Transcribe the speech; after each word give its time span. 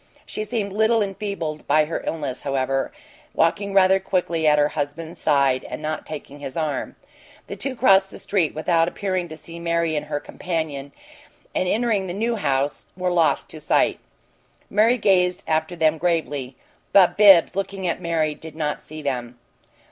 She 0.25 0.43
seemed 0.43 0.73
little 0.73 1.03
enfeebled 1.03 1.67
by 1.67 1.85
her 1.85 2.03
illness, 2.07 2.41
however, 2.41 2.91
walking 3.35 3.71
rather 3.71 3.99
quickly 3.99 4.47
at 4.47 4.57
her 4.57 4.69
husband's 4.69 5.21
side 5.21 5.63
and 5.63 5.79
not 5.79 6.07
taking 6.07 6.39
his 6.39 6.57
arm. 6.57 6.95
The 7.45 7.55
two 7.55 7.75
crossed 7.75 8.09
the 8.09 8.17
street 8.17 8.55
without 8.55 8.87
appearing 8.87 9.29
to 9.29 9.37
see 9.37 9.59
Mary 9.59 9.95
and 9.95 10.07
her 10.07 10.19
companion, 10.19 10.91
and 11.53 11.67
entering 11.67 12.07
the 12.07 12.15
New 12.15 12.35
House, 12.35 12.87
were 12.97 13.11
lost 13.11 13.47
to 13.51 13.59
sight. 13.59 13.99
Mary 14.71 14.97
gazed 14.97 15.43
after 15.45 15.75
them 15.75 15.99
gravely, 15.99 16.55
but 16.93 17.15
Bibbs, 17.15 17.55
looking 17.55 17.85
at 17.85 18.01
Mary, 18.01 18.33
did 18.33 18.55
not 18.55 18.81
see 18.81 19.03
them. 19.03 19.37